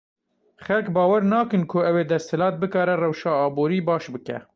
[0.67, 4.37] Xelk bawer nakin ku ew ê desthilat bikare rewşa aborî baş bike.